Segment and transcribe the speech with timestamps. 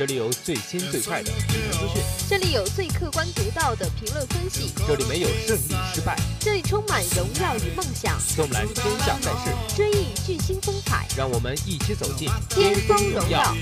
[0.00, 8.18] 这里有最新最快的体育资讯，这里有最客观独到的评论分析，这里没有胜利失败，这里充满荣耀与梦想。
[8.34, 13.54] 纵览天下赛事，追忆巨星风采，让我们一起走进巅峰荣耀。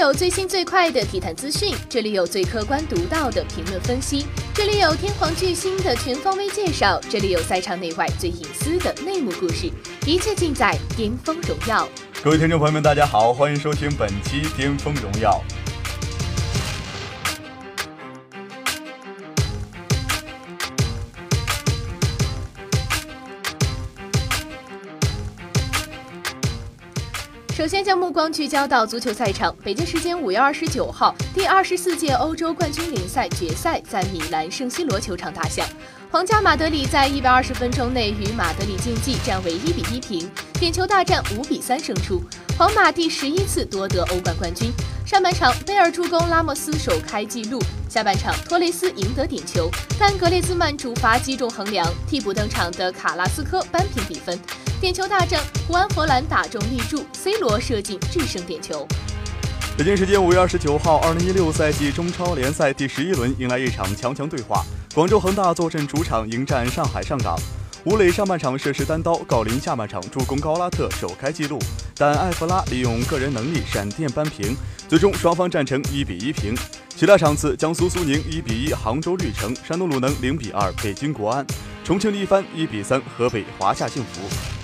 [0.00, 9.70] 有最新最快的体坛资讯，这里有最客观独到的评论分析，这里有天皇巨星的全方位介绍，这里有赛场内外最隐私的内幕故事，
[10.06, 11.84] 一切尽在《巅峰荣耀》。
[12.24, 15.38] 各位听众朋友们，大家好，欢迎收听本期《巅峰荣耀》。
[27.70, 29.54] 先将目光聚焦到足球赛场。
[29.62, 35.64] 北京时间五月二十九号，第二十四届欧洲冠军联赛决赛在米兰圣西罗球场打响。
[36.10, 42.20] 皇家马德里在一百二十分钟内与马德里竞技战为一比一平，点球大战五比三胜出。
[42.58, 44.72] 皇马第十一次夺得欧冠冠军。
[45.10, 47.58] 上半场，贝尔助攻拉莫斯首开纪录；
[47.88, 54.38] 下半场，托雷斯赢得点球，但格列兹曼主罚击中横梁，替补登场的卡拉斯科扳平比分。
[54.80, 58.86] 点球大战，胡安·荷兰打中立柱，C 罗射进制胜点球。
[59.76, 64.64] 北京时间五月二十九号，二零一六赛季中超联赛第十一轮迎来一场强强对话。
[64.94, 67.36] 广州恒大坐镇主场迎战上海上港。
[67.84, 71.58] 吴磊上半场射失单刀，郜林下半场助攻高拉特首开纪录，
[71.96, 74.54] 但艾弗拉利用个人能力闪电扳平，
[74.86, 76.54] 最终双方战成一比一平。
[76.94, 81.46] 其他场次，江苏苏宁一比一杭州绿城，山东鲁能零比二北京国安，
[81.82, 84.59] 重庆力帆一比三河北华夏幸福。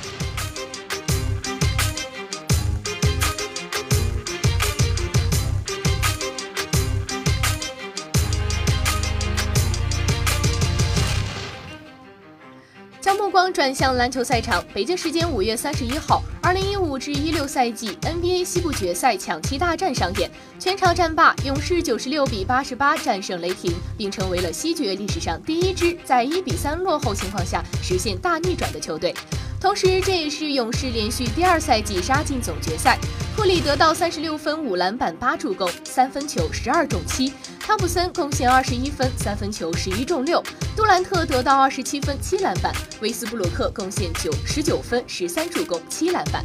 [13.56, 14.62] 转向篮球赛场。
[14.74, 29.14] 北京时间五月三十一号，二零一五至一六赛季 NBA 西部决赛抢七大战上演，全场战罢，勇士九十六比八十八战胜雷霆，并成为了西决历史上第一支在一比三落后情况下实现大逆转的球队。
[29.58, 32.98] 同时，这也是勇士连续第二赛季杀进总决赛。
[33.34, 37.30] 库里得到三十六分、五篮板、八助攻，三分球十二中七；
[37.66, 40.40] 汤普森贡献二十一分、三分球十一中六；
[40.76, 46.44] 杜兰特得到二十七分、七篮板；威斯布鲁克贡献九十九分、十三助攻、七篮板。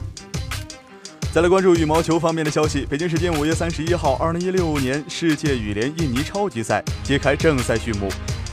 [1.31, 2.87] 再来关注羽毛球方面的消息。
[2.89, 8.09] 北京时间五月三十一号，二零一六年世界羽联印尼超级赛揭开正赛序幕。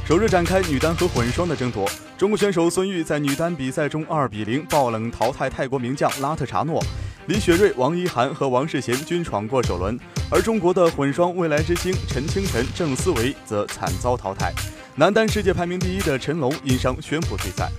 [0.06, 6.84] 首日展开女单和混双的争夺，中国选手孙玉在女单比赛中二比零爆冷淘汰泰国名将拉特查诺，
[7.28, 10.00] 李雪芮、王一涵和王适娴均闯过首轮，
[10.30, 14.50] 而中国的混双未来之星陈清晨、郑思维则惨遭淘汰。
[14.94, 17.70] 男单世界排名第一的陈龙因伤宣布退赛。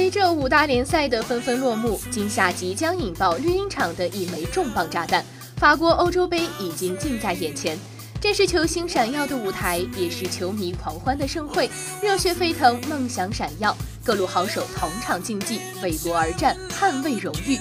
[0.00, 5.22] 随着五大联赛的纷纷落幕，今夏即将引爆绿茵场的一枚重磅炸弹——
[5.60, 7.78] 法国欧洲杯已经近在眼前。
[8.18, 11.68] 这是球星闪耀的舞台，也是球迷狂欢的盛会，
[12.02, 17.58] 热血沸腾，梦想闪耀，各路好手同场竞技，为国而战，捍卫荣誉。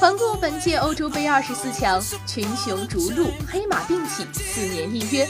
[0.00, 5.24] 环顾本届欧洲杯二十四强，群雄逐鹿，黑马并起，四年一约。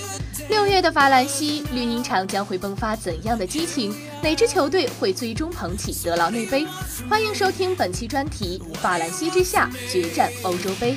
[0.48, 3.94] 六月的法兰西绿茵场将会迸发怎样的激情？
[4.22, 6.66] 哪支球队会最终捧起德劳内杯？
[7.08, 10.92] 欢迎收听本期专题《法兰西之夏决战欧洲杯》。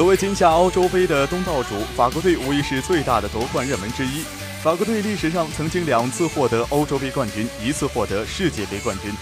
[0.00, 4.22] 作为今夏欧洲杯的东道主，法国队无疑是最大的夺冠热门之一。
[4.62, 9.12] 法国队历史上曾经两次获得欧洲杯冠军，一次获得世界杯冠军。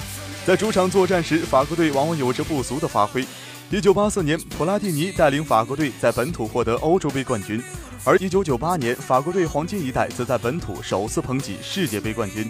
[0.47, 3.27] 在主场作战时，法国队往往有着不俗的发挥。
[3.73, 7.61] 1984年，普拉蒂尼带领法国队在本土获得欧洲杯冠军，
[8.05, 12.49] 而1998年，法国队黄金一代则在本土首次捧起世界杯冠军。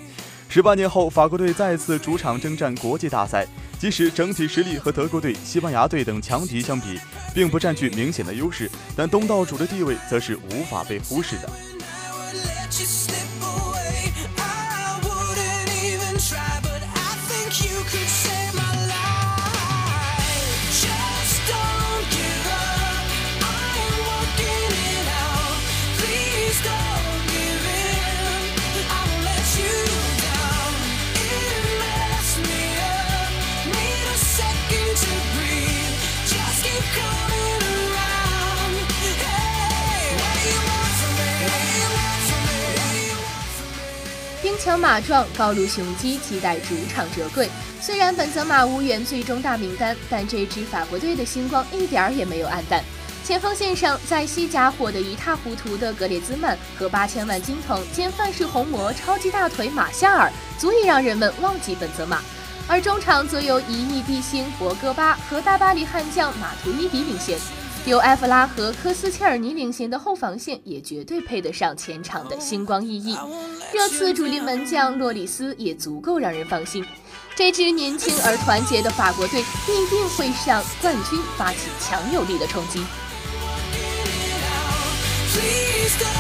[0.51, 3.47] 十八年后，法国队再次主场征战国际大赛。
[3.79, 6.99] 即使整体实力和德国队、西班牙队等强敌相比，
[7.33, 11.49] 并不占据明显的优势，但东道主的地位则是无法被忽视的。
[44.59, 47.49] 枪马壮，高卢雄鸡，期待主场折桂。
[47.81, 52.83] 虽然本泽马无缘最终大名单，但这支法国队的星光一点儿也没有黯淡。
[53.25, 62.21] 前锋线上，在西甲火得一塌糊涂的格列兹曼和八千万金童兼范式红魔超级大腿马夏尔，足以让人们忘记本泽马。
[62.67, 67.39] 而中场则由一亿帝星博格巴和大巴黎悍将马图伊迪领衔，
[67.87, 73.17] 由埃弗拉和科斯切尔尼领衔的后防线也绝对配得上前场的星光熠熠。
[73.73, 76.85] 这次主力门将洛里斯也足够让人放心，
[77.37, 82.85] 这支年轻而团结的法国队必定会向冠军发起强有力的冲击。
[85.33, 86.18] please go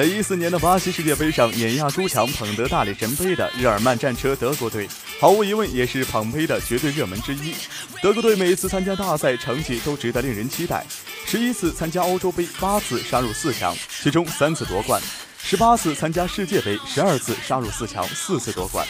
[0.00, 4.88] 在一四年的巴西世界杯上碾压诸强，捧得大力神杯的日耳曼战车德国队，
[5.20, 7.54] 毫无疑问也是捧杯的绝对热门之一。
[8.00, 10.86] 德国队每次参加大赛成绩都值得令人期待，
[11.26, 14.98] 十一次参加欧洲杯，八次杀入四强，其中三次夺冠；
[15.42, 18.88] 十八次参加世界杯，十二次杀入四强，四次夺冠。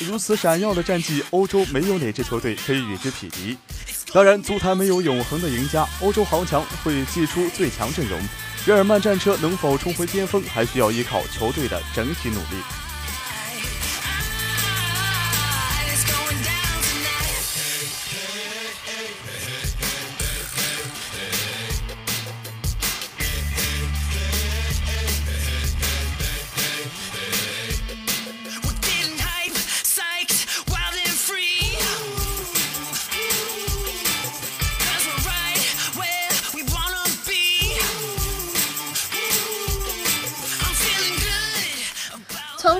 [0.00, 3.56] 如此闪耀的战绩，欧洲没有哪支球队可以与之匹敌。
[4.12, 8.20] 当然，足坛没有永恒的赢家，欧洲豪强会祭出最强阵容。
[8.66, 12.79] 日耳曼战车能否重回巅峰，还需要依靠球队的整体努力。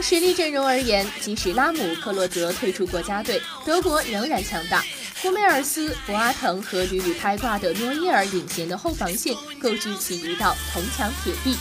[0.01, 4.85] 实力阵容而言，即使拉姆、克洛泽退出国家队，德国仍然强大。
[5.23, 11.57] 胡梅尔斯、博阿滕和屡屡开挂的诺伊尔领衔的后防线，构筑起一道铜墙铁壁。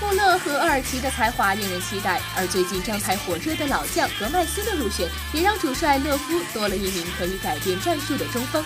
[0.00, 8.64] 穆勒和厄尔奇的才华令人期待，而最近状态火热的老将格麦斯的入选，也让主帅勒夫多了一名可以改变战术的中锋。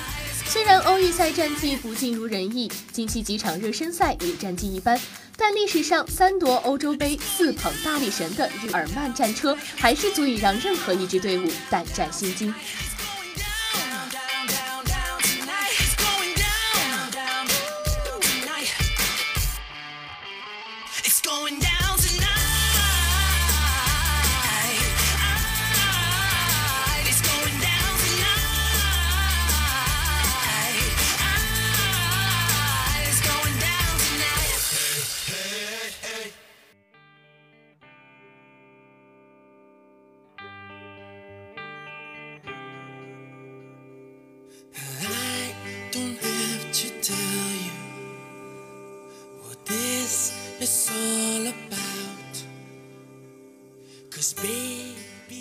[0.49, 4.99] 虽然欧预赛战绩不尽如人意，近期几场热身赛也战绩一般，
[5.37, 12.53] 但历史上三夺欧洲杯、四捧大力神的日耳曼战车，还是足以让任何一支队伍胆战心惊。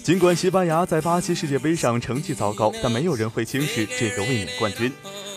[0.03, 4.91] 尽管西班牙在巴西世界杯上成绩糟糕，但没有人会轻视这个卫冕冠军。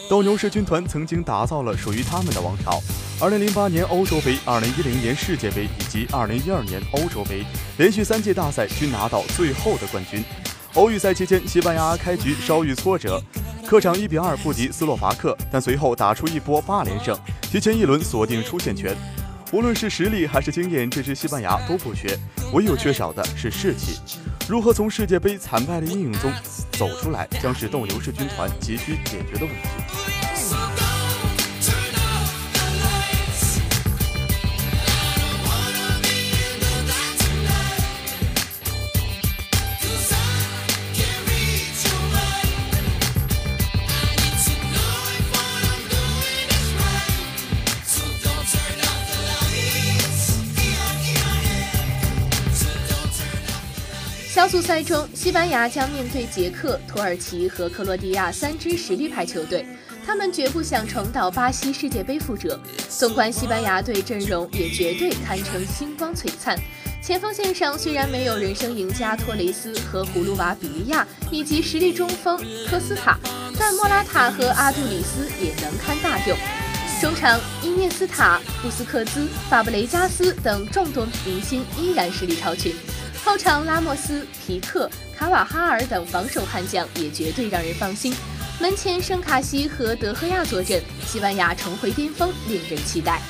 [0.09, 2.80] 斗牛士军团曾经打造了属于他们的王朝。
[3.20, 7.44] 2008年欧洲杯、2010年世界杯以及2012年欧洲杯，
[7.78, 10.25] 连续三届大赛均拿到最后的冠军。
[10.75, 13.20] 欧预赛期间，西班牙开局稍遇挫折，
[13.66, 17.18] 客场1比2不敌斯洛伐克，但随后打出一波八连胜，
[17.50, 18.97] 提前一轮锁定出线权。
[19.50, 22.16] 无论是实力还是经验，这支西班牙都不缺，
[22.52, 23.99] 唯有缺少的是士气。
[24.49, 26.33] 如何从世界杯惨败的阴影中
[26.71, 30.19] 走出来，将是斗牛士军团急需解决的问题。
[54.50, 59.64] 小组赛中，西班牙将面对捷克、土耳其和克罗地亚三支实力派球队，
[60.04, 62.59] 他们绝不想重蹈巴西世界杯覆辙。
[62.88, 66.59] 纵观西班牙队阵容，也绝对堪称星光璀璨。
[67.00, 72.37] 前锋线上虽然没有人生赢家托雷斯和葫芦娃比利亚以及实力中锋
[72.69, 73.16] 科斯塔，
[73.57, 76.37] 但莫拉塔和阿杜里斯也能堪大用。
[77.00, 82.75] 中场伊涅斯塔、布斯克兹、法布雷加斯等众多明星依然实力超群。
[83.24, 88.14] 后场拉莫斯、皮克、卡瓦哈尔等防守悍将也绝对让人放心。
[88.58, 93.20] 门前圣卡西和德赫亚坐镇，西班牙重回巅峰，令人期待。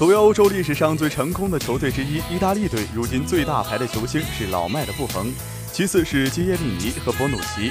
[0.00, 5.30] 作为欧洲历史上最成功的球队之一，意大利队如今最大牌的球星是老迈的布冯，
[5.74, 7.70] 其次是基耶利尼和博努奇。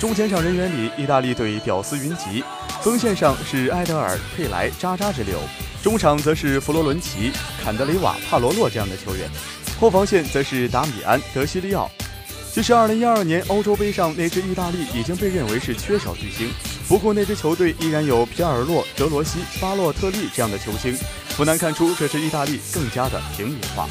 [0.00, 2.42] 中前场人员里，意大利队屌丝云集；
[2.82, 5.38] 锋线上是埃德尔、佩莱、渣渣之流；
[5.80, 7.30] 中场则是弗罗伦齐、
[7.62, 9.28] 坎德雷瓦、帕罗洛这样的球员；
[9.78, 11.88] 后防线则是达米安、德西利奥。
[12.52, 16.50] 其实，2012年欧洲杯上那支意大利已经被认为是缺少巨星，
[16.88, 20.98] 不过那支球队依然有皮尔洛、德罗西、巴洛特利这样的球星。
[21.38, 23.88] 不难看出，这是意大利更加的平民化。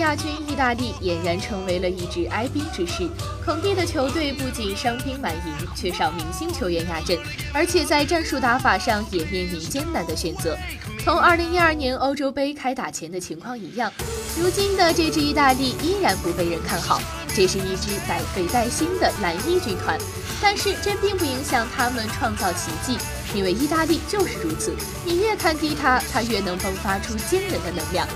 [0.00, 3.08] 亚军意大利俨然成为了一支哀兵之势。
[3.44, 7.18] 孔蒂的球队不仅伤兵满营，缺少明星球员压阵，
[7.54, 10.56] 而且在战术打法上也面临艰难的选择。
[11.04, 13.92] 同2012年欧洲杯开打前的情况一样，
[14.38, 17.00] 如今的这支意大利依然不被人看好。
[17.32, 19.96] 这是一支百废待兴的蓝衣军团，
[20.42, 22.98] 但是这并不影响他们创造奇迹，
[23.34, 28.06] 因为意大利就是如此，你越看低它，它越能迸发出惊人的能量。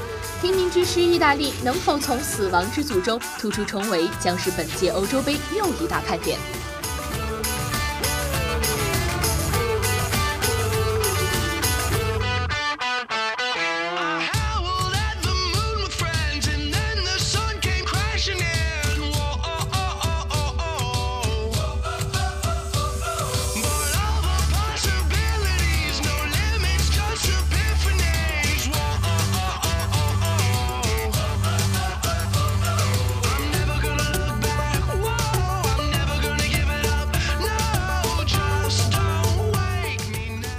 [0.45, 6.39] 平民之师意大利能否从死亡之组中突出重围，将是本届欧洲杯又一大看点。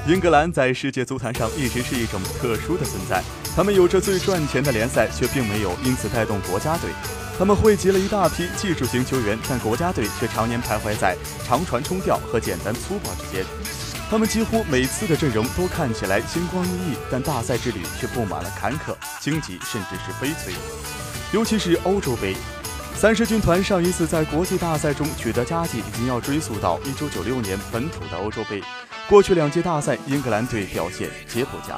[0.08, 3.24] 英格兰在世界足坛上一直是一种特殊的存在，
[3.56, 6.92] 他们有着最赚钱的联赛，却并没有因此带动国家队。
[7.40, 13.44] 他们汇集了一大批技术型球员，但国家队却常年徘徊在长传冲吊和简单粗暴之间。
[14.08, 20.54] 他们几乎每次的阵容都看起来星光熠熠，但大赛之旅却布满了坎坷、荆棘，甚至是悲催。
[21.34, 22.36] 尤其是欧洲杯，
[22.96, 28.62] 三狮军团上一次在国际大赛中取得佳绩，已经要追溯到1996年本土的欧洲杯。
[29.08, 31.78] 过去两届大赛，英格兰队表现皆不佳。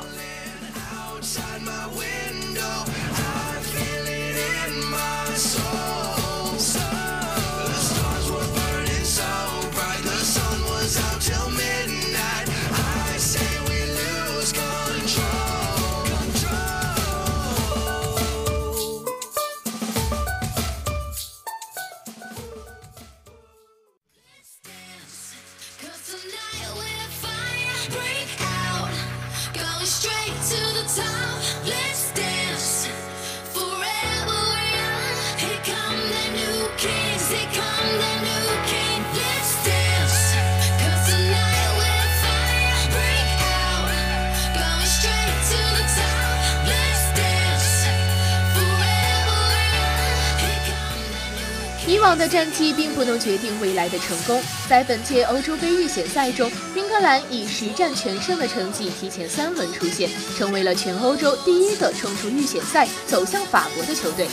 [52.07, 54.41] 往的战绩并不能决定未来的成功。
[54.69, 64.25] 在本届欧洲杯预选赛中，英格兰以十战全胜的成绩提前三轮出线，成为了全欧洲第一个冲出预选赛、走向法国的球队。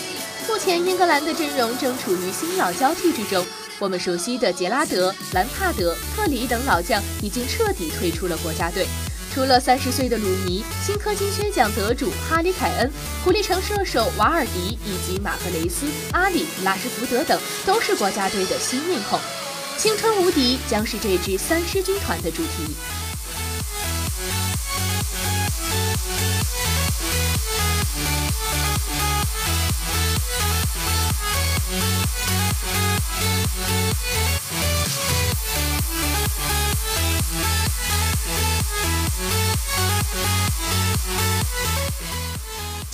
[0.47, 3.45] 目前，英格兰的阵容正处于新老交替之中。
[3.81, 8.87] 我们熟悉的杰拉德、兰帕德、特里等老将已经彻底退出了国家队。
[9.35, 12.89] 除了三十岁的鲁尼、新科金靴奖得主哈里凯恩、
[13.25, 17.37] 狐狸城射手瓦尔迪以及马赫雷斯、阿里、拉什福德等，
[17.67, 19.19] 都是国家队的新面孔。
[19.77, 22.73] 青春无敌将是这支三狮军团的主题。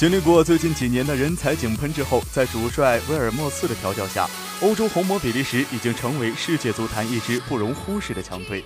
[0.00, 4.26] 经历过最近几年的人才井喷之后，在主帅威尔莫斯的调教下，
[4.62, 8.64] 欧洲红魔比利时已经成为世界足坛一支不容忽视的强队，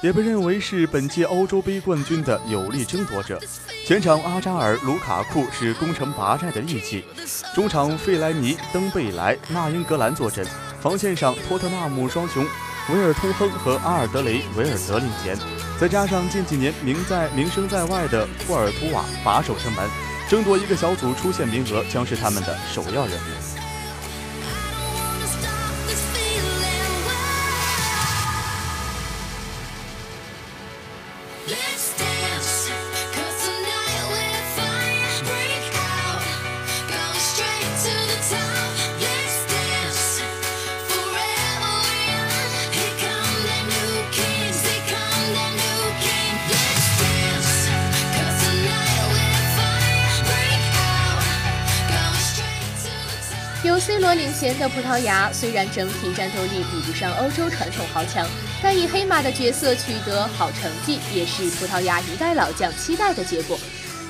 [0.00, 3.36] 也被认为是本届欧洲杯冠军的有力争夺者。
[3.84, 7.04] 前场阿扎尔、卢卡库是攻城拔寨的利器，
[7.52, 10.46] 中场费莱尼、登贝莱、纳英格兰坐镇，
[10.80, 12.46] 防线上托特纳姆双雄
[12.90, 15.36] 维尔通亨和阿尔德雷维尔德领衔，
[15.80, 19.90] 再加上近几年名在名声在外的库尔图瓦把守城门。
[20.28, 23.45] 争夺一个小组出线名额将是他们的首要任务。
[54.06, 58.24] 罗领衔的葡萄牙，虽然整体战斗力比不上欧洲传统豪强，
[58.62, 63.58] 但以黑马的角色取得好成绩，也是葡萄牙一代老将期待的结果。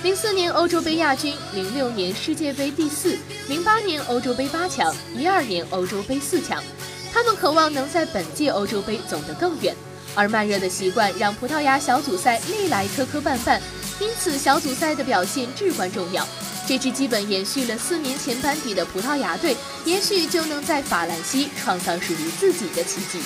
[0.03, 3.17] 零四年欧洲杯亚军，零六年世界杯第四，
[3.49, 6.63] 零八年欧洲杯八强，一二年欧洲杯四强。
[7.11, 9.75] 他们渴望能在本届欧洲杯走得更远，
[10.15, 13.59] 而慢热的习惯让葡萄牙小组赛历来磕磕绊绊，
[13.99, 16.29] 因此小组赛的表现至关重要。
[16.67, 23.21] 这支基本延续了四年前班底的葡萄牙队，也许就能在法兰西创造属于自己的奇迹。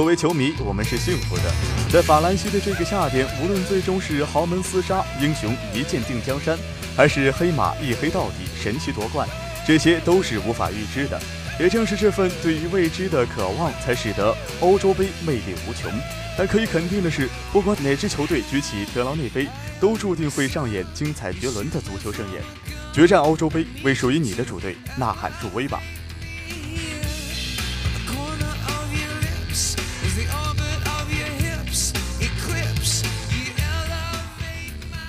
[0.00, 1.42] 作为球迷，我们是幸福的。
[1.90, 6.58] 在法兰西的这个夏天，无论最终是豪门厮杀、英雄一剑定江山，
[6.96, 9.28] 还是黑马一黑到底、神奇夺冠，
[9.66, 11.20] 这些都是无法预知的。
[11.58, 15.92] 也正是这份对于未知的渴望，才使得欧洲杯魅力无穷。
[16.34, 22.42] 但可以肯定的是，不管哪支球队举起德劳内杯，都注定会上演精彩绝伦的足球盛宴。
[22.90, 25.78] 决战欧洲杯，为属于你的主队呐喊助威吧！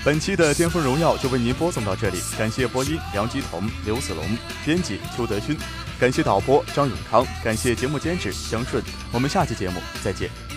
[0.03, 4.25] 本期的巅峰荣耀就为您播送到这里，感谢播音梁吉彤、刘子龙，
[4.65, 5.55] 编辑邱德勋，
[5.99, 10.50] 感谢导播张永康，感谢节目监制江顺，我们下期节目再见。